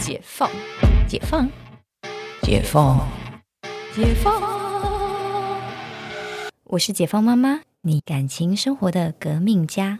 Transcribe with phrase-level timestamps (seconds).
[0.00, 0.50] 解放，
[1.06, 1.46] 解放，
[2.42, 3.06] 解放，
[3.94, 4.40] 解放。
[6.64, 9.98] 我是解放妈妈，你感情生活的革命家。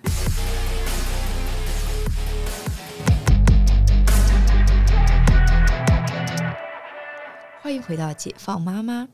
[7.61, 9.07] 欢迎回到解放妈妈。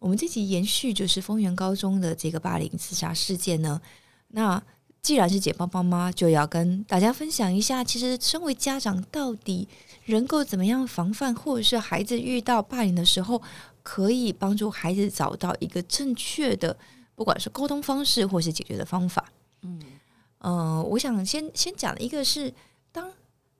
[0.00, 3.80] 我们这集延续就是丰原高中的这个霸凌自杀事件呢。
[4.26, 4.60] 那
[5.02, 9.66] 既然是解放妈妈，就要跟大家分享一下，其实身为家长到底
[10.06, 13.42] 能够怎么样防范，或者是孩子遇到霸凌的时候，
[13.82, 16.76] 可以帮助孩子找到一个正确的，
[17.16, 19.24] 不管是沟通方式或是解决的方法。
[19.62, 19.82] 嗯，
[20.38, 22.54] 呃，我想先先讲的一个是，
[22.92, 23.10] 当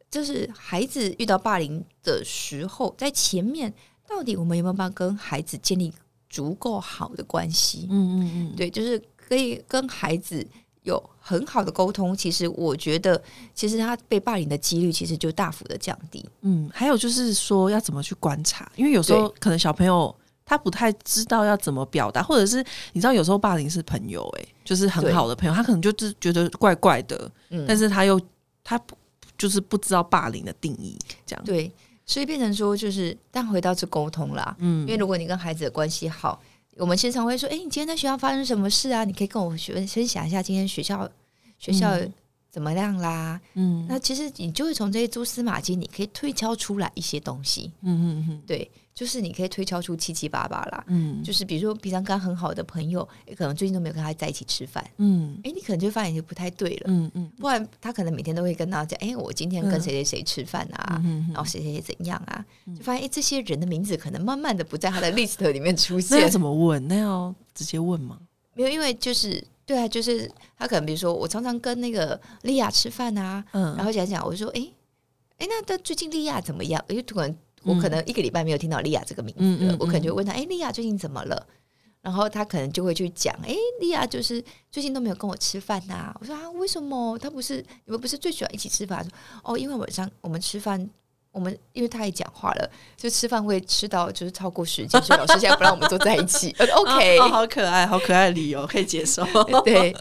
[0.09, 3.75] 就是孩子遇到霸凌的时候，在前面
[4.07, 5.93] 到底我们有没有办法跟孩子建立
[6.31, 7.89] 足够好的关系？
[7.91, 10.47] 嗯嗯嗯，对，就是可以跟孩子
[10.83, 12.17] 有很好的沟通。
[12.17, 13.21] 其实我觉得，
[13.55, 16.25] 其实他被霸凌的几率其实就大幅的降低。
[16.43, 28.21] 嗯，还有就是说要怎么去观察，因为有时候可能小朋友他不太知道要怎么表达，或者是你知道有时候霸凌是朋友、欸，就是很好的朋友，他可能就是觉得怪怪的，嗯但是他又
[28.65, 28.97] 他不
[29.39, 31.73] 就是不知道霸凌的定义，这样，对，
[32.05, 36.41] 所以变成说，就是但回到这沟通啦，嗯因为如果你跟孩子的关系好，
[36.77, 39.05] 我们经常会说，哎，你今天在学校发生什么事啊？
[39.05, 41.09] 你可以跟我学分享一下今天学校
[41.59, 42.13] 学校嗯
[42.51, 43.41] 怎么样啦？
[43.55, 47.71] 嗯那其实你就会从这些蛛丝马迹，你可以推敲出来一些东西。
[47.83, 50.85] 嗯嗯嗯对，就是你可以推敲出七七八八啦。
[50.89, 56.83] 嗯就是比如说，平常跟他很好的朋友，也可能最近都没有跟他在一起吃饭，嗯哎，你可能就发现就不太对了。
[56.87, 62.45] 嗯嗯不然他可能每天都会跟他讲，哎，我今天跟谁谁谁吃饭啊，嗯然后谁谁谁怎样啊，
[62.77, 66.31] 就发现哎，这些人的名字可能慢慢的不在他的 list 里面出现 那要现。
[66.33, 66.87] 怎么问？
[66.89, 68.19] 那要直接问吗？
[68.55, 74.61] 没有，因为就是对啊，就是他可能比如说，我常常跟那个莉亚吃饭啊，嗯，然后讲讲，我说，哎，
[75.39, 76.85] 哎，那他最近莉亚怎么样？
[76.89, 81.47] 因为突然我可能一个礼拜没有听到莉亚这个名字我可能就问他，哎，莉亚最近怎么了？
[82.01, 84.43] 然后他可能就会去讲，哎，莉亚就是
[84.73, 87.17] 最近都没有跟我吃饭呐、我说啊，为什么？
[87.19, 89.05] 他不是你们不是最喜欢一起吃饭？
[89.05, 89.11] 说
[89.45, 90.91] 哦，因为晚上我们吃饭，
[91.31, 96.53] 我们因为他也讲话了，就吃饭会吃到就是超过时间，所以老师现在不让我们坐在一起。
[96.75, 99.25] OK，、哦，好可爱，好可爱的理由，可以接受。
[99.65, 99.95] 对。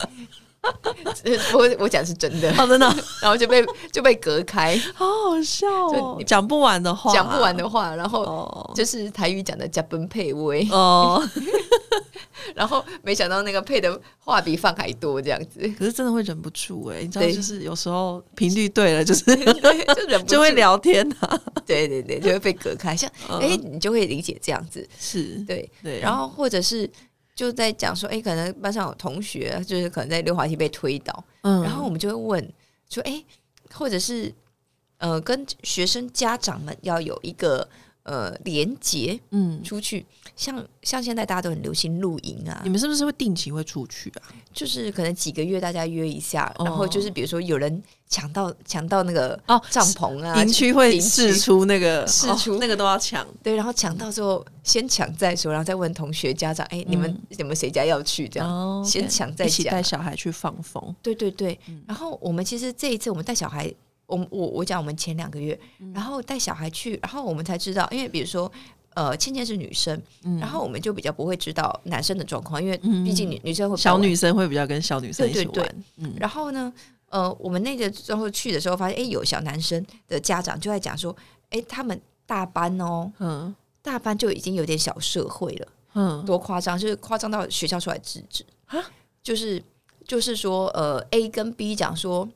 [1.53, 2.77] 我我讲是真的，好的。
[2.77, 6.15] 呢， 然后就被就被隔开，好好笑哦。
[6.19, 8.71] 就，讲不完的话，讲不完的话，然后哦。
[8.75, 11.21] 就是台语讲的加崩配威，哦，
[12.55, 17.33] 然后没想到那个配的话比饭还多，这样子，可是真的会忍不住哎、你知道，对。
[17.33, 23.39] 就是有时候频率对了，就是就就会，聊天啊，对对对，就会被隔开，像嗯。
[23.39, 26.89] 哎、你就会理解这样子，是，对，对，然后或者是
[27.41, 31.63] 就在讲说，哎、可能班上有同学就是可能在溜滑梯被推倒，嗯。
[31.63, 32.53] 然后我们就会问
[32.87, 33.25] 说，哎、
[33.73, 34.31] 或者是
[34.99, 37.67] 呃，跟学生家长们要有一个
[38.11, 40.05] 呃连结嗯，出去，
[40.35, 42.61] 像像现在大家都很流行露营啊。
[42.65, 44.27] 你，们是不是会定期会出去啊？
[44.53, 46.65] 就是可能几个月大家约一下，哦。
[46.65, 52.55] 然后就是比如说有人抢到抢到那个哦帐篷啊，营区会营试出那个 试出。
[52.55, 58.49] 哦那个都要抢，对，然后抢到之后先抢再说，然后再问同学家长，哎，你们你们谁家要去这样？
[58.49, 61.81] 哦先抢再一带小孩去放风，对对对，嗯。
[61.87, 63.73] 然后我们其实这一次我们带小孩，
[64.11, 68.51] 我我我讲我们前两个月，嗯然后带小孩去，然后我们才知道，因为比如说。
[68.93, 76.73] 呃，倩倩是女生，嗯然后我们就比较不会知道男生的状况，因为嗯毕竟女女生会比较小女生会比较跟小女生一起对对对玩，嗯然后呢，
[77.07, 81.15] 呃，我们那个时候去的时候，发现哎，有小男生的家长就在讲说，
[81.51, 88.77] 哎，他们大班哦，嗯大班就已经有点小社会了，嗯多夸张，就是夸张到学校出来制止啊，
[89.23, 89.63] 就是
[90.05, 92.27] 就是说，呃，A 跟 B 讲说。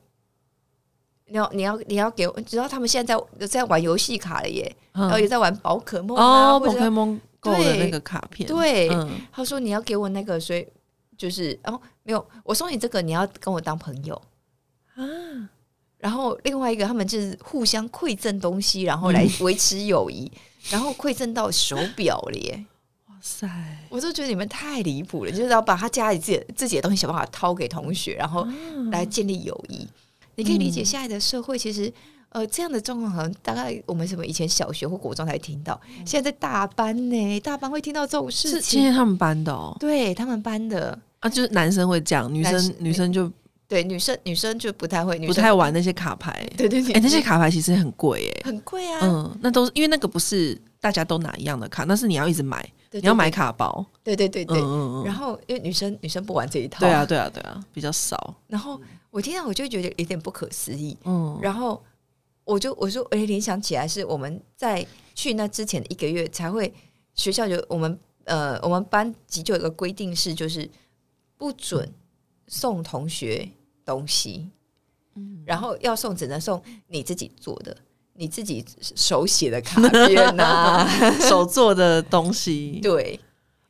[1.28, 9.10] 你要你要你要给我，知道他们现在在在玩游戏卡了耶，然后也嗯在玩宝可梦啊，哦，宝可梦购的对那个卡片，对，嗯。
[9.32, 10.66] 他说你要给我那个，所以
[11.18, 14.14] 就是哦没有，我送你这个，你要跟我当朋友。
[14.94, 15.02] 啊，
[15.98, 20.30] 然后另外一个，他们就是互相馈赠东西，然后来维持友谊，
[20.70, 22.64] 然后馈赠到手表了耶！
[23.08, 23.48] 哇塞，
[23.88, 28.46] 我就觉得你们太离谱了，就是要把他家里自己自己的东西想办法掏给同学，然后
[28.92, 29.88] 来建立友谊。
[30.36, 31.92] 你可以理解现在的社会其实。
[32.30, 38.72] 呃，这样的状况好像大概我们什么以前小学或国中才听到，现在在大班呢，大班会听到这种事是情。
[38.72, 43.32] 今天他们班的哦，对他们班的，啊，就是男生会讲，女生女生就
[43.68, 46.48] 对女生女生就不太会，女生不太玩那些卡牌。
[46.56, 48.50] 对对对，哎、那些卡牌其实很贵哎。
[48.50, 49.00] 很贵啊。
[49.02, 53.84] 嗯，那都是因为那个不是大家都拿一样的卡，那是你要一直买，对你要买，卡包。
[54.04, 54.62] 对对对对对。
[54.62, 55.04] 嗯嗯嗯。
[55.04, 57.04] 然后因为女生女生不玩这一套，对啊，。
[57.04, 58.36] 对啊，对啊，比较少。
[58.46, 58.80] 然后
[59.10, 60.96] 我听到我就觉得有点不可思议。
[61.04, 61.82] 嗯，然后
[62.44, 66.72] 我就我说，哎、联想起来是我们在去那之前的一个月才会，
[67.14, 70.68] 学校就我们呃，我们班级就有一个规定是，就是
[71.36, 71.92] 不准
[72.46, 73.48] 送同学
[73.86, 74.50] 东西，
[75.14, 75.42] 嗯。
[75.46, 77.74] 然后要送只能送你自己做的。
[78.18, 80.88] 你自己手写的卡片呐、
[81.20, 83.20] 手做的东西，对。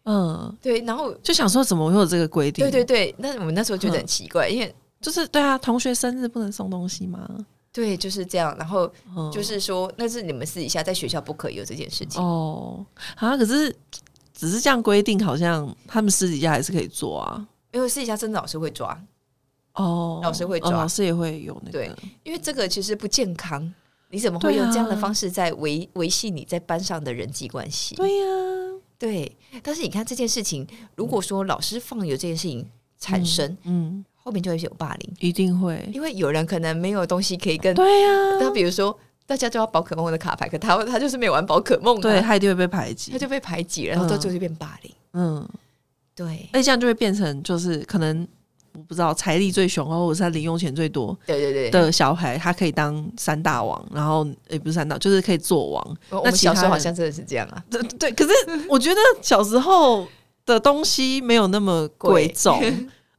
[0.04, 2.64] 嗯，对，然后就想说怎么会有这个规定？
[2.64, 7.28] 对对对，那我们那时候觉得很奇怪，因为就是对啊，同学生日不能送东西吗？
[7.72, 9.28] 对就是这样，然后嗯。
[9.32, 12.22] 就是说那是你们私底下在学校不可以有这件事情。
[12.22, 12.86] 哦，
[13.16, 13.74] 啊，可是
[14.32, 17.44] 只是这样规定，好像他们私底下还是可以做啊。
[17.72, 18.96] 因为私底下真的老师会抓，
[19.76, 20.70] 哦，老师会抓。
[20.70, 21.90] 哦老师也会有那个，对
[22.24, 23.72] 因为这个其实不健康。
[24.08, 27.96] 你怎么会用这样的方式在维维系你在班上的人际关系？
[27.96, 28.24] 对呀、
[28.96, 30.64] 对，但是你看这件事情，
[30.94, 32.64] 如果说老师放有这件事情
[33.00, 38.08] 产生，嗯，后面就会有霸凌，一定会，因为有人可能没有东西可以跟，对呀、
[38.40, 38.96] 那比如说
[39.26, 43.10] 大家都要宝可梦的卡牌，可他他就是没有玩宝可梦、啊，对，他一定会被排挤。
[43.10, 44.08] 他，就被排挤，然后嗯。
[44.08, 44.92] 到最后就变霸凌。
[45.14, 45.48] 嗯，
[46.14, 48.26] 对，而且这样就会变成就是可能
[48.76, 51.70] 我不知道财力最雄厚，或者是他零用钱最多对对对。
[51.70, 55.96] 的小孩，他可以当三大王，然后也不是三大，就是可以做王。
[56.10, 58.32] 我们小时候好像真的是这样啊， 对对，可是
[58.68, 60.06] 我觉得小时候
[60.44, 62.62] 的东西没有那么贵重，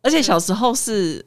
[0.02, 1.26] 而且小时候是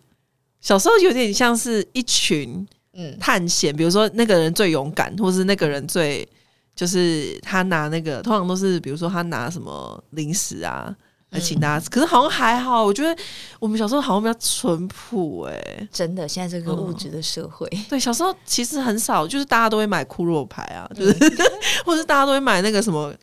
[0.61, 6.29] 小时候有点像是一群嗯，探险，比如说那个人最勇敢，或是那个人最
[6.75, 10.95] 就是他拿那个，通常都是比如说他拿什么零食啊
[11.31, 13.17] 来请大家吃，可是好像还好，我觉得
[13.59, 16.79] 我们小时候好像比较淳朴哎、真的，现在这个嗯。
[16.81, 21.13] 物质的社会，对，小时候其实很少，就是大家都会买酷肉牌啊，就是、
[21.85, 23.15] 或者大家都会买那个什么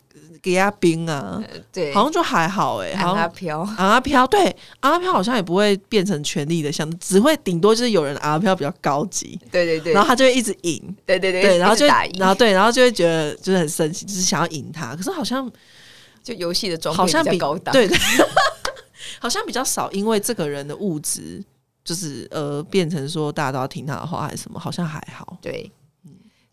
[0.42, 1.42] 给阿冰啊，
[1.74, 15.52] 对，好像就还好哎、好昂阿像飘，昂阿飘对阿飘好像也不会变成权力的象征，只会顶多就是有人阿飘比较高级，对对对，然后他就会一直赢，对对对对，然后就然后对，然后就会觉得就是很生气，就是想要赢他，可是好像
[16.28, 17.98] 就游戏的装备好像比比较高档，对，对
[19.22, 21.42] 好像比较少，因为这个人的物质
[21.86, 25.38] 就是呃变成说大家都要听他的话还是什么，好像还好。
[25.42, 25.72] 对，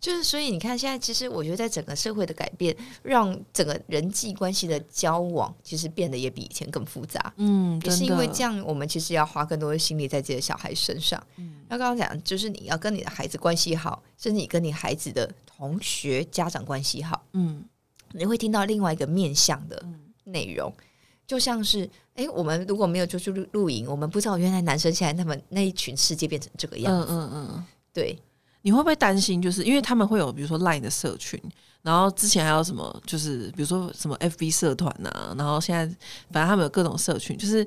[0.00, 7.32] 就是所以你看，现在其实我觉得在整个社会的改变，让整个人际关系的交往其实变得也比以前更复杂。
[7.36, 11.20] 嗯，也是因为这样，样，我们其实要花更多的心力在自己的小孩身上。
[11.38, 17.64] 嗯那刚刚讲，就是你要跟你的孩子关系好，甚至你跟你孩子的同学、家长关系好，嗯
[18.16, 19.84] 你会听到另外一个面向的
[20.24, 20.72] 内容，
[21.26, 27.08] 就像是，哎，我们如果没有出去露露营，我们不知道原来男生现在他们那一群世界变成这个样子。
[27.10, 28.16] 嗯嗯嗯，对，
[28.62, 29.42] 你会不会担心？
[29.42, 31.40] 就是因为他们会有比如说 Line 的社群，
[31.82, 35.84] 然后之前还有什么，就是比如说什么 FB 社团啊，然后现在
[36.30, 37.66] 反正他们有各种社群，就是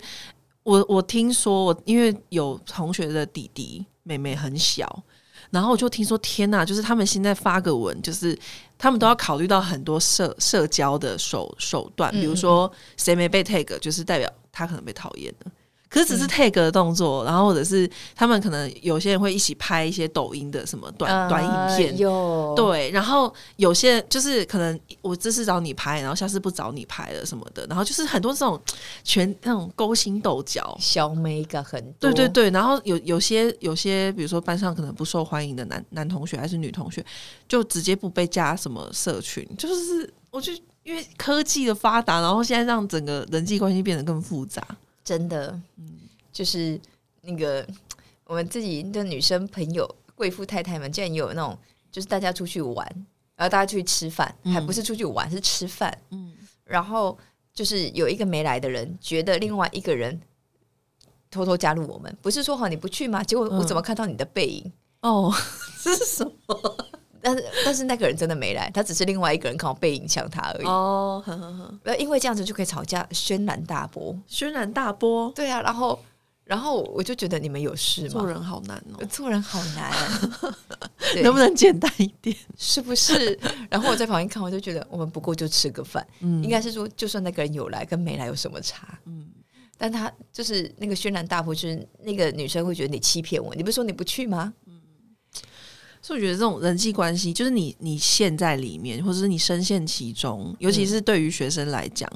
[0.63, 5.03] 我我听说我因为有同学的弟弟妹妹很小。
[5.49, 8.37] 然后我就听说，天呐，就是他们现在发个文，就是
[8.77, 15.51] 他们都要考虑到很多社社交的手手段，嗯比如说谁没被 tag，就是代表他可能被讨厌了。
[15.89, 21.95] 可是只嗯是 tag 的动作，然后或者是他们可能有些人会一起拍一些抖音的什么短、短影片，
[22.55, 28.59] 对，然后有些就是可能我这次找你拍，然后下次不找你拍了什么的，然后就是很多这种
[29.03, 30.75] 全那种勾心斗角。
[30.79, 37.05] 小美感很多，对对对，然后有有些有些，比如说班上可能不受欢迎的男男同学还是女同学，
[37.47, 40.51] 就直接不被加什么社群，就是我就
[40.83, 44.65] 因为科技的发达，然后现在让整个人际关系变得更复杂。
[45.07, 46.01] 真的，嗯
[46.33, 46.77] 就是
[47.21, 47.65] 那个
[48.25, 51.57] 我们自己的女生朋友、贵妇太太们，竟然有那种，
[51.89, 52.85] 就是大家出去玩，
[53.37, 56.33] 然后大家出去吃饭，还不是出去玩，是吃饭，嗯，
[56.65, 57.17] 然后
[57.53, 60.19] 就是有一个没来的人，觉得另外一个人
[61.31, 63.23] 偷偷加入我们，不是说好你不去吗？
[63.23, 64.73] 结果我怎么看到你的背影？
[65.03, 65.33] 哦，
[65.81, 66.77] 这是什么？
[67.27, 70.65] 但是但是那个人真的没来，他只是另外一个人靠背影像他而已。
[70.65, 74.17] 哦，呵呵呵，呃，因为这样子就可以吵架，轩然大波。
[74.27, 75.99] 轩然大波，对啊，然后
[76.45, 78.09] 然后我就觉得你们有事吗？
[78.09, 79.91] 做人好难哦，做人好难，
[81.13, 82.33] 对能不能简单一点？
[82.57, 83.37] 是不是？
[83.69, 88.97] 然后我在旁边看，我就觉得我们不过就吃个饭，嗯应该是说，就算那个人有来跟没来有什么差？
[89.05, 89.27] 嗯，
[89.77, 94.53] 但他就是那个轩然大波，就是那个女生会觉得你欺骗我，你不是说你不去吗？
[96.01, 102.09] 所以我觉得这种人际关系，就是你你陷在里面，或者是你深陷其中，尤其是对于学生来讲，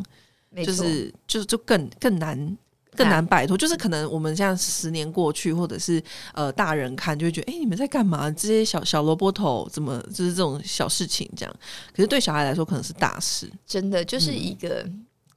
[0.65, 2.57] 就是就就更更难。
[2.93, 8.29] 更难摆脱，就是可能我们这样十年过去，或者是呃大人看就会觉得，哎、你们在干嘛？
[8.31, 11.55] 这些小小萝卜头怎么就是这种小事情这样？
[11.95, 13.49] 可是对小孩来说可能是大事。
[13.65, 14.85] 真的就是一个，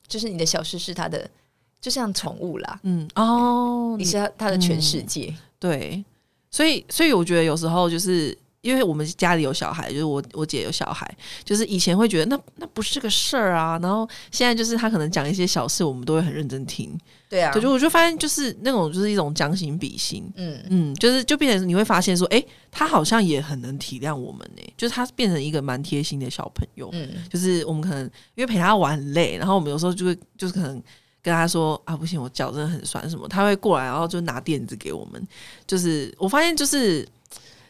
[0.08, 1.30] 就是你的小事是他的，
[1.80, 5.32] 就像宠物啦，嗯，哦，你是他他的全世界。
[5.60, 6.04] 对，
[6.54, 11.04] 所以所以我觉得有时候就是因为我们家里有小孩，就是我我姐有小孩，
[11.44, 16.96] 就是以前会觉得那那不是个事儿啊，然后现在就是他可能讲一些小事，我们都会很认真听。
[17.28, 26.88] 对啊，对，就我就发现就是那种就是一种将心比心，嗯嗯，就是就变成你会发现说，哎、他好像也很能体谅我们呢、就是他变成一个蛮贴心的小朋友。
[26.92, 28.04] 嗯，就是我们可能
[28.36, 30.80] 因为陪他玩很累，然后我们有时候就会就是可能
[31.24, 35.26] 跟他说啊，不行，我脚真的很酸什么，他会过来，然后就拿垫子给我们。
[35.66, 37.04] 就是我发现就是。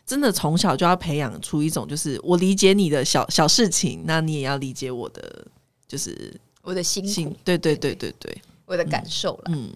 [0.06, 5.46] 真的从小就要培养出一种，就是我理解你的小小事情，那你也要理解我的，
[5.88, 6.30] 就是
[6.60, 9.44] 我的心情，，对对对对对，我的感受了。
[9.46, 9.72] 嗯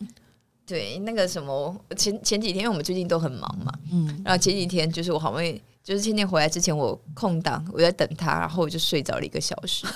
[0.66, 9.86] 对，那个什么，前前几天因为我们最近都很忙嘛，嗯，然后前几天就是我好不容易，就是倩倩回来之前，我空档我在等她，然后我就睡着了一个小时。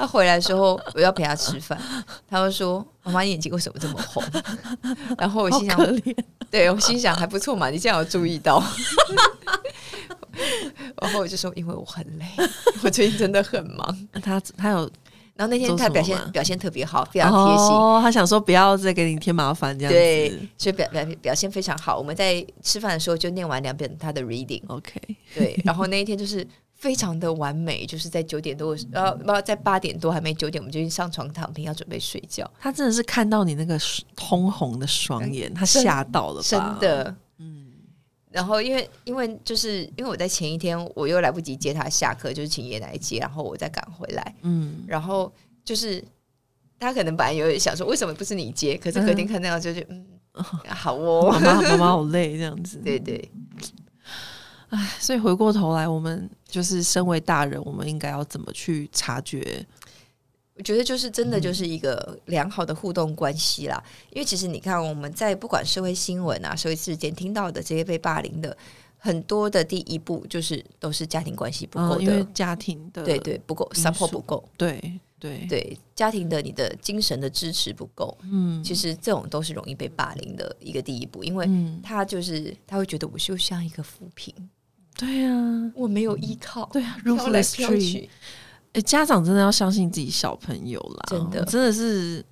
[0.00, 1.78] 她回来的时候，我要陪他吃饭，
[2.26, 4.22] 他就说：“妈妈，你眼睛为什么这么红？”
[5.18, 6.00] 然后我心想
[6.50, 8.62] 对我心想还不错嘛，你这样有注意到。
[11.02, 12.24] 然后我就说，因为我很累，
[12.82, 14.08] 我最近真的很忙。
[14.22, 14.90] 他他有
[15.34, 17.66] 然后那天他表现表现特别好，非常贴心。
[17.66, 21.98] 哦，他想说不要再给你添麻烦这样对子。，所以表表表现非常好。
[21.98, 24.94] 我们在吃饭的时候就念完两本他的 reading，OK，
[25.34, 26.46] 对，然后那一天就是
[26.80, 33.78] 非常的完美，就是在九点多，呃，不，在八点多还没九点，我们就已经上床躺平，要准备睡觉，他真的是看到你那个
[34.16, 36.48] 通红的双眼，他吓到了吧？
[36.48, 37.66] 真，的，嗯。
[38.30, 45.30] 然后因为因为就是因为我在前一天我又来不及接他下课，就是请爷爷来接，然后我再赶回来，嗯，然后
[45.62, 46.02] 就是
[46.78, 50.06] 他可能本来有点想说为什么不是你接，可是隔天看到就是嗯，
[50.66, 52.78] 好哦妈，妈妈妈好 累这样子。
[52.78, 53.30] 对对，
[54.98, 59.64] 所以回过头来，我们就是身为大人，我们应该要怎么去察觉？
[60.56, 63.82] 我觉得就是真嗯的就是一个良好的互动关系啦。
[64.10, 68.54] 因为其实你看，我们在不管社会新闻啊、社会事件听到的这些被霸凌的，
[68.98, 84.34] 很多的第一步就是都是家庭关系不够嗯，因为的，家庭的对对，不够因 support 不够，对对对家庭的你的精神的支持不够，嗯其实这种都是容易被霸凌的一个第一步，因为嗯，他就是他会觉得我就像一个浮萍，
[85.00, 87.92] 对啊，我没有依靠，对啊飘来，ruthless 飘 tree。
[87.92, 88.10] 去，
[88.74, 92.24] 哎、家长真的要相信自己小朋友啦，真的真的是。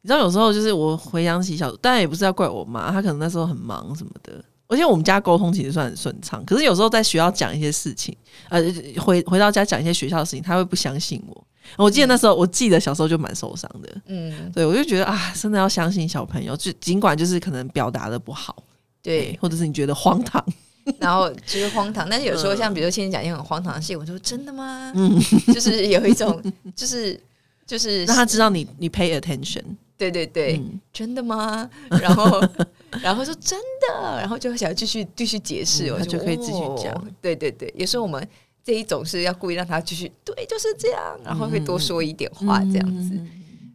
[0.00, 4.42] 你知道，有时候就是我回想起小，当然也不是要怪我妈，她可能那时候很忙什么的。
[4.68, 8.16] 而且我们家沟通其实算很顺畅，可是有时候在学校讲一些事情，
[8.48, 8.62] 呃，
[9.00, 11.46] 回回到家讲一些学校的事情，她会不相信我。
[11.76, 14.00] 我记得那时候，我记得小时候就蛮受伤的。
[14.06, 18.62] 嗯，对，我就觉得啊，真的要相信小朋友，就尽管就是可能表达的不好，
[19.02, 20.44] 对，或者是你觉得荒唐，
[21.00, 24.92] 然后就是荒唐，但是有时候像比如说倩倩讲一些很荒唐的事，我说真的吗？
[24.94, 25.18] 嗯，
[25.52, 26.40] 就是有一种
[26.74, 27.20] 就是
[27.66, 29.62] 就是 让他知道你你 pay attention，
[29.98, 30.80] 对对对，嗯。
[30.92, 31.68] 真的吗？
[32.00, 32.40] 然后
[33.02, 36.94] 然后说真的，然后就想要继续继续解释，我就可以继续讲。
[36.94, 38.26] 哦对对对，有时候我们
[38.64, 43.28] 这一种是要故意让他继续对，就是这样，然后会多说一点话这样子，嗯。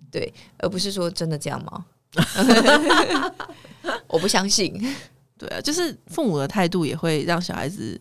[0.10, 1.86] 对，而不是说真的这样吗？
[4.08, 4.74] 我不相信，
[5.42, 8.00] 对啊，就是父母的态度也会让小孩子，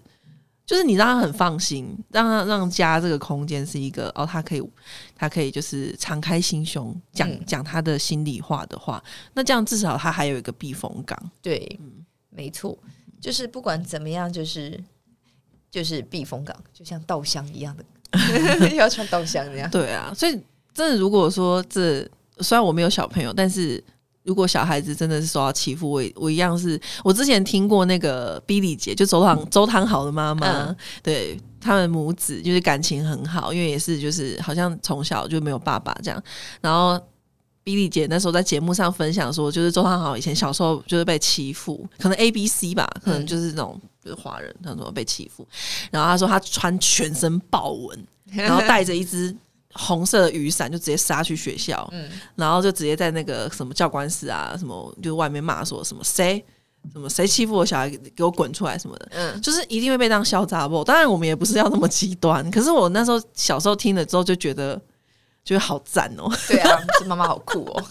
[0.67, 4.63] 就是你让他很放心，让他让家这个空间是一个哦，他可以
[5.17, 11.19] 他可以就是敞开心胸讲嗯讲他的心里话的话，那这样至少他还有一个避风港。
[11.41, 11.81] 对，
[12.29, 12.79] 没错，
[13.19, 14.79] 就是不管怎么样，就是
[15.71, 19.71] 就是避风港，就像稻香一样的， 要穿稻香那样。
[19.71, 20.39] 对啊，所以
[20.75, 22.07] 真的如果说这
[22.41, 23.83] 虽然我没有小朋友，但是。
[24.23, 36.23] 如果小孩子真的是受到欺负，我我一样是我之前听过那个比利姐，就周汤周汤豪的妈妈，嗯对他们母子就是感情很好，因为也是就是好像从小就没有爸爸这样，
[36.61, 37.01] 然后。
[37.63, 45.47] 比利姐那时候在节目上分享说，就是周汤豪以前小时候就是被欺负，可能 A B C 吧，可能就是那种就是华人，他说被欺负，
[45.91, 49.37] 然后他说他穿全身豹纹， 然后带着一只
[49.75, 52.09] 红色的雨伞就直接杀去学校，嗯。
[52.37, 56.45] 然后就直接在那个什么教官室啊，什么就外面骂说什么谁
[56.93, 60.83] 什么谁欺负我小孩，给我滚出来什么的，嗯，就是一定会被当小杂货。
[60.83, 64.81] 当然我们也不是要那么极端，可是我那时候小时候听了之后就觉得
[65.45, 67.85] 觉得好赞哦，对啊，这妈妈好酷哦。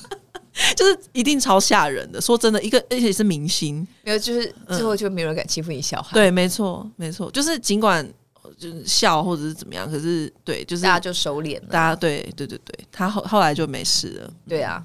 [0.75, 2.19] 就是一定超吓人的。
[2.19, 8.11] 说真的，一个而且是明星，没有，就是最后就没有人敢欺负你小孩，对，没错没错，就是尽管呃
[8.57, 11.67] 就是笑或者是怎么样，可是对，就是大家就收敛了。
[11.69, 14.33] 大家对对对对，他后后来就没事了。
[14.47, 14.83] 对啊，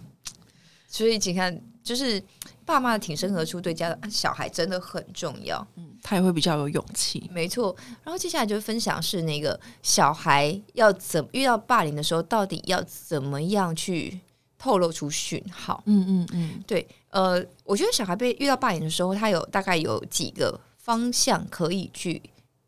[0.89, 2.23] 所以请看，就是
[2.65, 5.67] 爸妈挺身而出，对家小孩真的很重要。
[5.77, 7.31] 嗯他也会比较有勇气。
[7.33, 14.21] 没错，然后接下来就分享是那个小孩要怎遇到霸凌的时候，到底要怎么样去
[14.59, 15.83] 透露出讯号？
[15.87, 22.21] 嗯嗯嗯，对，呃，我觉得小孩被遇到霸凌的时候，他有大概有几个方向可以去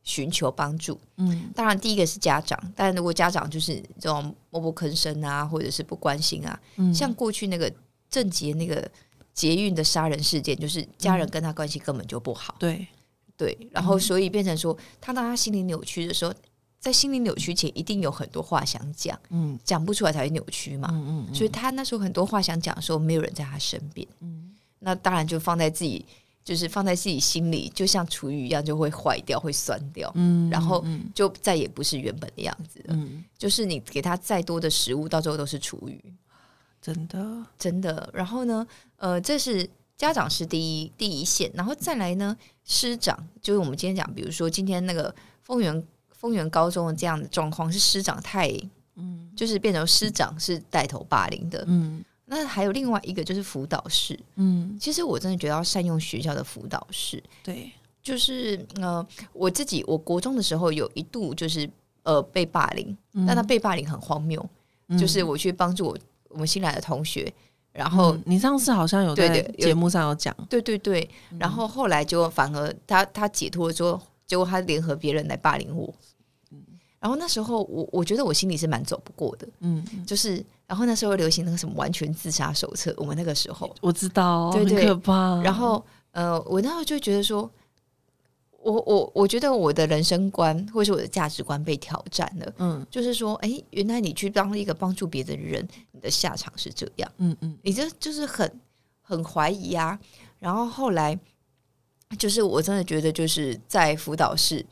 [0.06, 0.98] 寻求帮助。
[1.16, 1.50] 嗯。
[1.54, 7.70] 当然，第一个是家长，但如果家长就是这种默不吭声啊，或者是不关心啊，嗯，像过去那个
[8.08, 8.88] 郑捷那个
[9.34, 12.86] 捷运的杀人事件，就是家人跟他关系根本就不好，对，
[13.36, 16.32] 对，然后所以变成说，他当他心理扭曲的时候，
[16.78, 19.58] 在心理扭曲前一定有很多话想讲，嗯。
[19.64, 20.88] 讲不出来才会扭曲嘛。
[20.92, 24.54] 嗯嗯，所以他那时候很多话想讲的时候，没有人在他身边，嗯。
[24.78, 26.06] 那当然就放在自己，
[26.46, 31.10] 就是放在自己心里，就像厨余一样，就会坏掉，会酸掉，嗯，然后嗯。
[31.12, 32.94] 就再也不是原本的样子了。
[32.94, 36.00] 嗯，就是你给他再多的食物，到最后都是厨余，
[36.80, 38.08] 真的，真的。
[38.12, 38.64] 然后呢，
[38.96, 45.12] 呃，这是家长是第一第一线，然后再来呢，师长就是我们今天讲，比如说今天那个
[45.42, 48.48] 丰原丰原高中的这样的状况，是师长太，
[48.94, 51.64] 嗯，就是变成师长是带头霸凌的。
[51.66, 57.70] 嗯那还有另外一个就是辅导室，嗯，其实我真的觉得要善用学校的辅导室，对，
[58.02, 61.70] 就是呃，我自己我国中的时候有一度就是
[62.02, 64.44] 呃被霸凌，但他被霸凌很荒谬，
[64.88, 64.98] 嗯。
[64.98, 65.98] 就是我去帮助我
[66.30, 67.32] 我们新来的同学，
[67.72, 75.94] 然后、嗯你上次好像有在节目上有讲，对对对，然后后来就反而他他解脱了之后，结果他联合别人来霸凌我。
[77.06, 85.40] 然后那时候我我觉得我心里是蛮走不过的，嗯，就是然后那时候流行那个什么完全自杀手册，我们那个时候，我知道，对对可怕。
[85.40, 87.48] 然后呃，我那时候就觉得说，
[88.60, 98.52] 我我我觉得我的人生观或是我的价值观被挑战了，嗯就是说，哎，原来你去当一个帮助别的人，你的下场是这样，嗯嗯你这就是很
[99.00, 99.96] 很怀疑啊。
[100.40, 101.16] 然后后来
[102.18, 104.66] 就是我真的觉得就是在辅导室，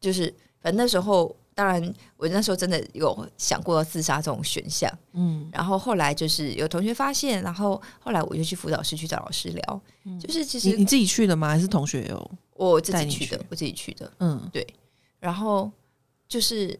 [0.00, 1.32] 就是反正那时候。
[1.58, 5.50] 当然，我那时候真的有想过要自杀这种选项，嗯。
[5.52, 9.80] 然后后来就是有同学发现，然后后来我就去辅导室去找老师聊，
[10.20, 11.48] 就是其实你你自己去的吗？
[11.48, 12.30] 还是同学有？
[12.54, 14.08] 我自己去的去，我自己去的。
[14.20, 14.48] 嗯。
[14.52, 14.64] 对。
[15.18, 15.68] 然后
[16.28, 16.78] 就是，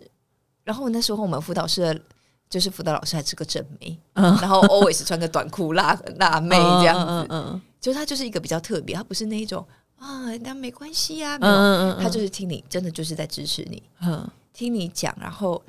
[0.62, 2.00] 然后那时候我们辅导室的，
[2.48, 15.64] 就是辅导老师还是个正妹，嗯，然后 always 穿个短裤辣辣妹这样子，嗯嗯就他就是一个比较特别，他不是那一种啊，那没关系啊，嗯没有，嗯嗯，他就是听你，真的就是在支持你，嗯听你讲，然后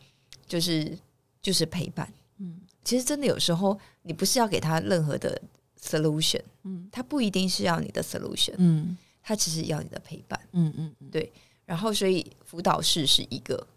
[0.47, 0.97] 就是
[1.43, 2.11] 就是陪伴。
[2.39, 2.59] 嗯。
[2.83, 5.39] 其实真的有时候你不是要给他任何的
[5.79, 6.89] solution，嗯。
[6.91, 8.97] 他不一定是要你的 solution，嗯。
[9.21, 10.39] 他其实要你的陪伴。
[10.53, 11.27] 嗯嗯嗯。
[11.67, 13.67] 然后，所以辅导室是一个、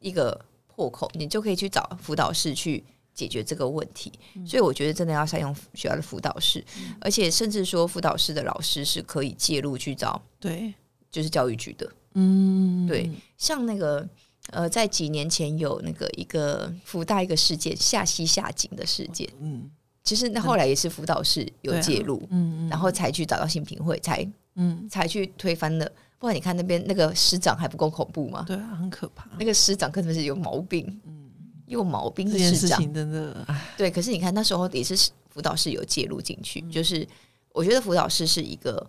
[0.00, 4.12] 一个破口，你就可以去找辅导室去解决这个问题。
[4.46, 6.62] 所以我觉得真的要善用学校的辅导室，
[7.00, 10.74] 而且甚至说辅导室的老师是可以介入去找，对，
[11.10, 11.90] 就是教育局的。
[12.12, 12.86] 嗯。
[12.86, 14.06] 对，像那个
[14.50, 19.70] 呃，在几年前有那个一个福大一个事件，下溪下井的事件，嗯
[20.04, 25.90] 其实那后来也是辅导室有介入，嗯然后才去找到性平会，才嗯才去推翻的。
[26.18, 28.42] 不然你看那边那个师长还不够恐怖吗？
[28.46, 29.28] 对啊，很可怕。
[29.38, 31.30] 那个师长可能是有毛病，嗯
[31.66, 32.78] 有毛病这的师长。
[32.78, 34.96] 件事情真的，哎，对，可是你看那时候也是
[35.28, 37.06] 辅导室有介入进去，就是
[37.52, 38.84] 我觉得辅导室是一个，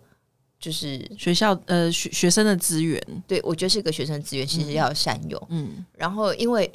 [0.60, 5.48] 就是学校呃学学生的资源，对我觉得是一个学生资源，其实要善用。
[5.50, 5.86] 嗯。
[5.94, 6.70] 然后因为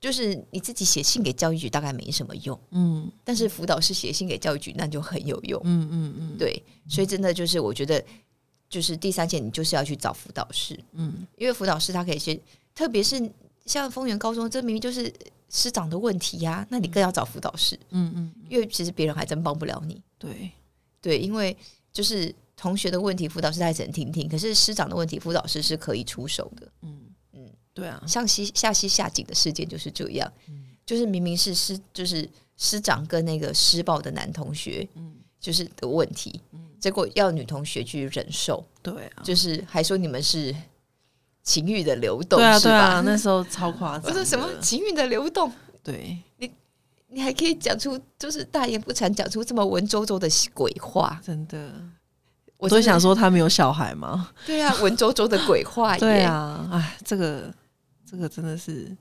[0.00, 3.10] 就是你自己写信给教育局大概没什么用，嗯。
[3.24, 5.60] 但是辅导室写信给教育局那就很有用。
[5.64, 8.04] 嗯嗯嗯，对，所以真的就是我觉得，
[8.68, 11.26] 就是第三件你就是要去找辅导师，嗯。
[11.36, 12.38] 因为辅导师他可以先，
[12.74, 13.30] 特别是
[13.64, 15.12] 像丰原高中，这明明就是
[15.48, 20.02] 师长的问题呀、那你更要找辅导师，嗯嗯，因为其实别人还真帮不了你。
[20.18, 20.50] 对，
[21.00, 21.56] 对，因为
[21.92, 26.68] 就是同学的问题，辅导师他只能听听，可是师长的问题，辅导师是可以出手的。
[26.82, 27.50] 嗯嗯。
[27.72, 30.30] 对啊，像西下西下井的事件就是这样，
[30.84, 35.16] 就是明明是师，就是师长跟那个施暴的男同学，嗯。
[35.40, 36.60] 就是的问题，嗯。
[36.78, 40.54] 结果要女同学去忍受，对啊，就是还说你们是
[41.42, 44.08] 情欲的流动，对啊对啊，那时候超夸 张的。
[44.10, 45.50] 我说什么情欲的流动，
[45.82, 46.18] 对。
[46.36, 46.52] 你，
[47.08, 51.72] 你还可以讲出就是大言不惭讲出这么文绉绉的鬼话，真的，
[52.60, 54.28] 我都想，说他没有小孩吗？
[54.46, 57.52] 对啊，文绉绉的鬼话耶， 对啊，哎，这个
[58.08, 58.94] 这个真的是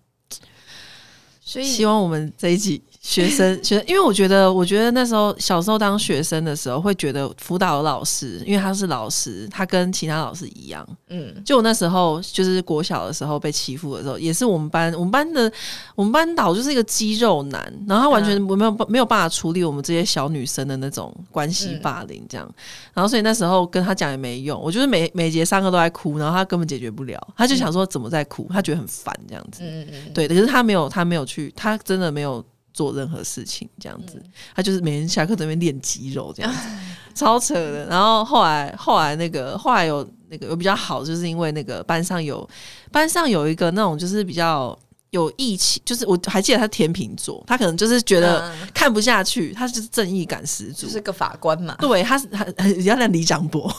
[1.41, 10.86] 所以希望我们这一集学生 学生，因为我觉得，我觉得那时候小时候当学生的时候，会觉得辅导老师，因为他是老师，他跟其他老师一样。
[11.08, 11.34] 嗯。
[11.46, 15.52] 就我那时候就是国小的时候被欺负的时候，也是我们班我们班的
[15.96, 22.48] 我们班导就是一个肌肉男，然后他完全没有没有办法处理我们这些小女生的那种关系霸凌这样，
[22.94, 29.64] 然后所以那时候跟他讲也没用，我就是每每节上课都在哭，然后他根本解决不了，他就想说怎么在哭，他觉得很烦这样子。
[29.64, 32.44] 嗯嗯嗯，对，可是他没有，他没有去，他真的没有
[32.80, 34.24] 做任何事情，这样子，
[34.56, 36.60] 他就是每天下课在那边练肌肉这样子，
[37.13, 37.86] 超扯的。
[37.88, 42.50] 然后后来，后来那个后来有那个有比较好，就是因为那个班上有
[42.89, 44.78] 班上有一个那种就是比较
[45.10, 51.76] 有义气，就是我还记得他天秤座，他可能就是觉得看不下去，他就是正义感十足，就是个法官嘛。
[51.80, 53.70] 对，他是他人家李长博，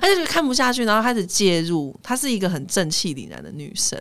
[0.00, 1.98] 他就看不下去，然后开始介入。
[2.04, 3.98] 她是一个很正气凛然的女生，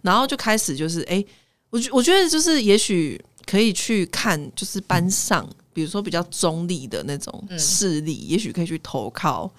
[0.00, 1.22] 然后就开始就是哎，
[1.70, 5.48] 我觉我觉得就是也许可以去看，就是班上。
[5.72, 9.52] 比如说比较中立的那种势力，也许可以去投靠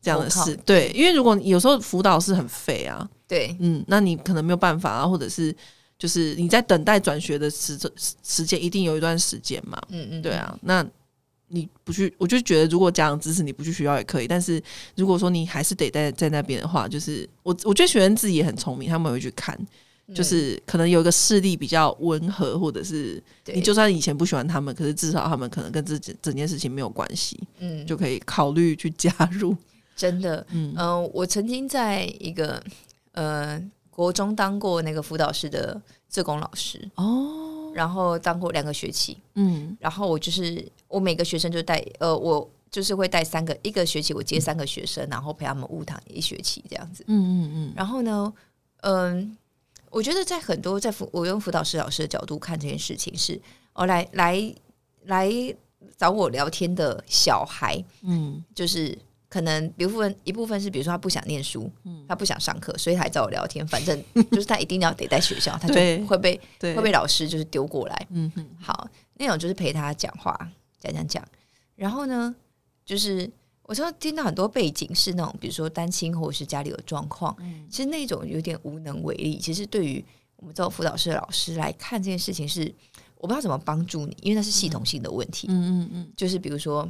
[0.00, 0.56] 这样的事。
[0.64, 5.52] 对，因为如果有时候辅导是很废啊，对，嗯，那你可能没有办法啊，或者是
[5.98, 7.76] 就是你在等待转学的时
[8.22, 10.86] 时间，一定有一段时间嘛，嗯嗯，对啊，那
[11.48, 14.62] 你不去，我就觉得如果家长支持你不去学校也可以，但是
[14.94, 19.58] 如果说你还是得在在那边的话，就是我我觉得学生自己也很聪明，他们会去看。
[20.12, 29.56] 就是可能有一个势力比较温和，或者是你就算以前不喜欢他们，可是至少他们可能跟这整整件事情没有关系，嗯，就可以考虑去加入。
[29.96, 30.74] 真的，嗯。
[30.76, 32.62] 嗯，我曾经在一个
[33.12, 48.30] 呃国中当过那个辅导室的自工老师哦，然后当过两个学期，嗯，然后我就是我每个学生就带呃我就是会带三个一个学期我接三个学生，然后陪他们误堂一学期这样子，嗯嗯嗯，然后呢，
[48.82, 49.34] 嗯。
[49.94, 53.40] 我觉得在很多在辅我用辅导师老师的角度看这件事情是
[53.74, 54.54] 哦来来
[55.04, 55.30] 来
[55.96, 63.96] 找我聊天的小孩，嗯，就是可能一部分一部分是比如说他不想念书，嗯，他不想上课，所以他找我聊天，反正
[64.32, 65.74] 就是他一定要得在学校，他就
[66.06, 68.28] 会被会被老师就是丢过来，嗯。
[68.34, 70.36] 哼，好那种就是陪他讲话
[70.80, 71.24] 讲讲讲，
[71.76, 72.34] 然后呢
[72.84, 73.30] 就是。
[73.66, 77.34] 我常听到很多背景是那种，比如说单亲或者是家里有状况，
[77.70, 79.38] 其实那种有点无能为力。
[79.38, 80.04] 其实对于
[80.36, 82.72] 我们这种辅导室的老师来看，这件事情是
[83.16, 85.46] 我不知道怎么帮助你，因为那是系统性的问题。
[85.48, 86.86] 嗯嗯嗯，就是比如说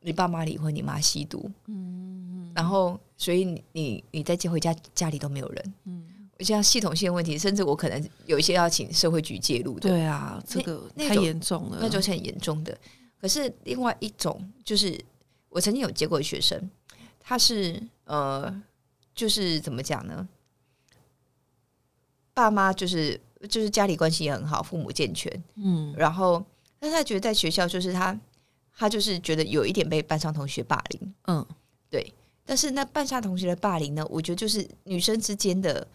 [0.00, 6.06] 你爸妈离婚，你妈吸毒，嗯，然后所以你你你再接回家，家里都没有人，嗯，
[6.38, 9.90] 像系统性的问题，甚至我可能有一些要请社会局介入的。
[9.90, 12.74] 对啊，这个太严重了，那就是很严重的。
[13.20, 14.98] 可是另外一种就是。
[15.54, 16.68] 我曾经有接过学生，
[17.20, 18.52] 他是呃，
[19.14, 20.28] 就是怎么讲呢？
[22.34, 26.44] 爸妈就是就是家里关系也很好，父母健全，嗯，然后
[26.80, 28.18] 但是他觉得在学校就是他
[28.76, 31.46] 他就是觉得有一点被班上同学霸凌，嗯，
[31.88, 32.12] 对。
[32.44, 35.86] 但是那班上同学的霸凌呢，我觉得就是女生之间的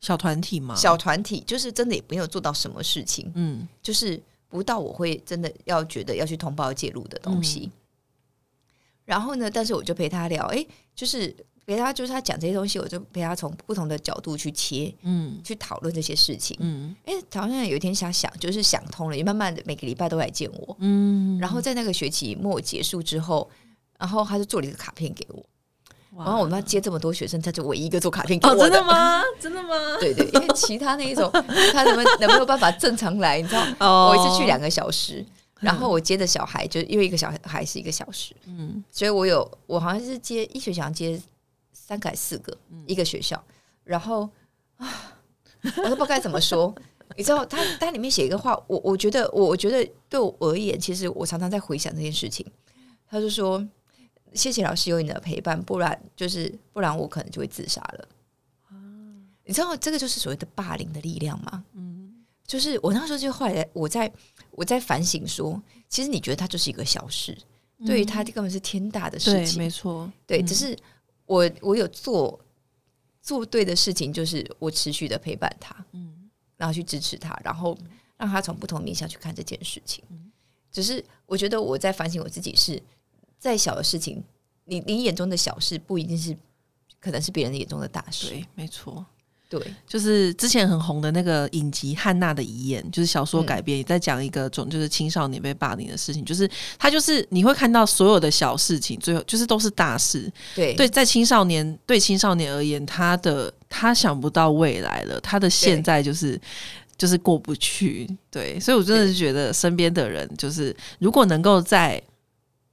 [0.00, 7.70] 小团体嘛，小团体就是真的也没有做到什么事情，嗯，就是不到我会真的要觉得要去通报介入的东西。
[9.04, 9.50] 然后呢？
[9.50, 11.34] 但是我就陪他聊，哎，就是
[11.66, 23.50] 陪他，就是他讲这些东西，我就陪他从不同的角度去切，嗯，去讨论这些事情，嗯，哎，好像有一天想想，就是想通了，也慢慢的每个礼拜都来见我，嗯，然后在那个学期末结束之后，
[23.98, 25.44] 然后他就做了一个卡片给我，
[26.16, 29.22] 然后我们要接这么多学生，他就唯一一个做卡片给我真的吗？
[29.40, 29.68] 真的吗？
[29.98, 31.28] 对对，因为其他那一种，
[31.72, 33.40] 他能不能没有办法正常来？
[33.40, 35.24] 你知道，我一次去两个小时。
[35.62, 41.22] 然后我接的小孩就因为一个小孩是一个小时，嗯，所以我有我好像是接一学期接
[41.72, 43.42] 三个还是四个一个学校，
[43.84, 44.28] 然后
[44.76, 45.16] 啊，
[45.62, 46.74] 我都不知道该怎么说。
[47.16, 52.46] 你知道他他里面写一个话，我我觉得我我觉得对我而言，其实我常常在回想这件事情。
[53.06, 53.62] 他就说
[54.32, 58.08] ：“谢谢老师有你的陪伴，不然就是不然我可能就会自杀了。”
[59.44, 61.62] 你知道这个就是所谓的霸凌的力量吗？
[61.74, 61.91] 嗯，
[62.46, 64.12] 就是我那时候就后来我在。
[64.54, 67.34] 我在反省说，其实你觉得它就是一个小事，
[67.86, 70.12] 对于他根本是天大的事情，没错。
[70.26, 70.78] 对，只是
[71.24, 72.38] 我我有做
[73.22, 76.28] 做对的事情，就是我持续的陪伴他，嗯，
[76.58, 77.74] 然后去支持他，然后
[78.18, 80.04] 让他从不同面向去看这件事情。
[80.70, 82.78] 只是我觉得我在反省我自己，是
[83.38, 84.22] 再小的事情，
[84.66, 86.36] 你你眼中的小事，不一定是
[87.00, 89.06] 可能是别人眼中的大事，对，没错。
[89.58, 96.24] 对，就是之前很红的那个影集《汉娜的遗言》，就是小说改编，也在讲一个种，就是青少年被霸凌的事情。
[96.24, 100.32] 就是他就是你会看到所有的小事情，最后就是都是大事。
[100.54, 106.40] 对对，在青少年对青少年而言，他的他想不到未来了，他的现在就是
[106.96, 108.08] 就是过不去。
[108.30, 112.02] 对，所以我真的是觉得身边的人，就是如果能够在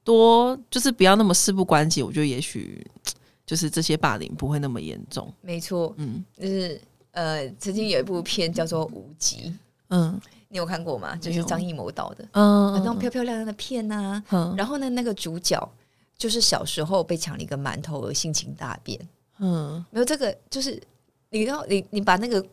[0.05, 2.87] 多，就是不要那么事不关己，我觉得也许。
[3.49, 6.79] 就是这些霸凌不会那么严重，没错，嗯，就是
[7.13, 9.37] 呃，曾经有一部片叫做《无极》，
[9.87, 11.15] 嗯，你有看过吗？
[11.15, 14.21] 就是张艺谋导的，嗯，那种漂漂亮亮的片呐，
[14.55, 15.67] 然后呢，那个主角
[16.15, 18.99] 就是小时候被抢了一个馒头而性情大变，
[19.39, 20.79] 嗯，没有这个，就是
[21.31, 22.45] 你要你你把那个。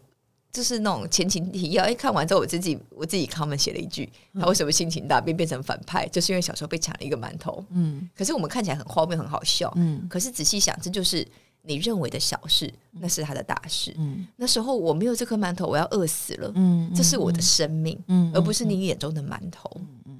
[0.57, 7.63] 就是那种前情提要，哎，看完之后我自己我自己 comment 写了一句，他为什么心情大变变成反派，就是因为小时候被抢了一个馒头。
[7.69, 9.71] 嗯，可是我们看起来很荒谬很好笑。
[9.77, 11.27] 嗯，可是仔细想，这就是
[11.61, 13.95] 你认为的小事，那是他的大事。
[13.99, 14.27] 嗯。
[14.37, 19.71] 那时候我没有这颗馒头，我要饿死了，嗯，这是我的生命，嗯，嗯，而不是你眼中的馒头。
[20.07, 20.17] 嗯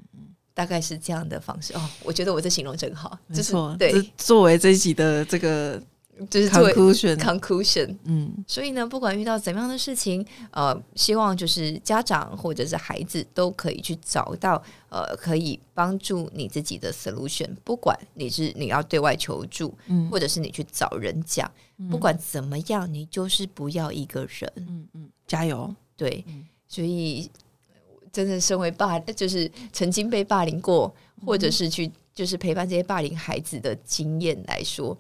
[0.53, 5.79] 大概是这样的方式哦，我觉得我这形容真好，就是没错，对，作为这一集的这个
[6.31, 7.97] 就是作为 conclusion，conclusion。
[8.05, 17.49] 嗯所以呢，不管遇到怎么样的事情，呃，希望就是家长或者是孩子都可以去找到呃可以帮助你自己的 solution。
[17.65, 21.51] 不管你是你要对外求助，嗯或者是你去找人讲，
[21.91, 24.53] 不管怎么样，你就是不要一个人。
[24.57, 26.25] 嗯嗯，加油，对，
[26.67, 27.31] 所以
[28.11, 30.95] 真的身为霸，就是曾经被霸凌过，
[31.27, 34.97] 或者是去就是陪伴这些霸凌孩子的经验来说，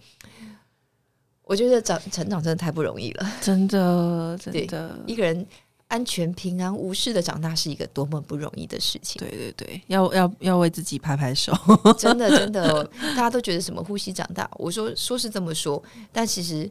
[1.46, 3.32] 我觉得长成长真的太不容易了。
[3.40, 5.46] 真的真的，一个人
[5.86, 9.20] 安全平安无事的长大是一个多么不容易的事情。
[9.20, 11.52] 对对对，要要要为自己拍拍手，
[11.96, 15.80] 真的真的，大家都觉得什么呼吸长大，我说说是这么说，
[16.10, 16.68] 但其实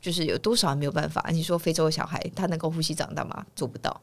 [0.00, 1.24] 就是有多少人没有办法？
[1.30, 3.46] 你说非洲的小孩他能够呼吸长大吗？
[3.54, 4.00] 做不到。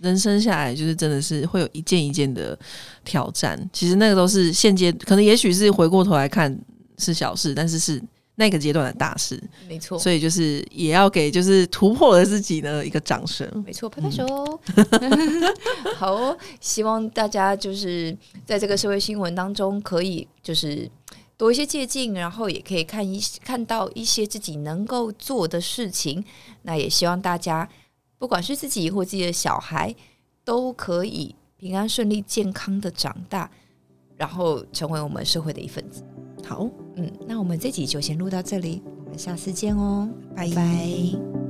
[0.00, 2.58] 人生下来就是真的是会有一件一件的
[3.04, 6.58] 挑战，其实那个都是现阶，可能也许是回过头来看
[6.98, 8.02] 是小事，但是是
[8.36, 13.46] 那个阶段的大事，没错，所以就是也要给就是突破了自己呢一个掌声。
[13.66, 14.26] 没错，拍拍手。
[15.96, 18.16] 好哦，希望大家就是
[18.46, 20.90] 在这个社会新闻当中，可以就是
[21.36, 26.24] 多一些借鉴，然后也可以看一看到一些自己能够做的事情。
[26.62, 27.68] 那也希望大家，
[28.18, 29.94] 不管是自己或自己的小孩，
[30.42, 33.50] 都可以平安顺利、健康的长大，
[34.16, 36.02] 然后成为我们社会的一份子。
[36.44, 41.41] 好，嗯，那我们这集就先录到这里，我们下次见哦，拜拜。